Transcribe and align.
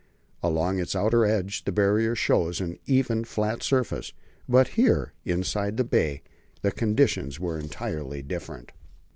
Along 0.41 0.79
its 0.79 0.95
outer 0.95 1.25
edge 1.27 1.63
the 1.63 1.71
Barrier 1.71 2.15
shows 2.15 2.59
an 2.59 2.79
even, 2.87 3.23
flat 3.23 3.61
surface; 3.61 4.13
but 4.49 4.69
here, 4.69 5.13
inside 5.25 5.77
the 5.77 5.83
bay, 5.83 6.23
the 6.63 6.71
conditions 6.71 7.39
were 7.39 7.59
entirely 7.59 8.23
different. 8.23 8.71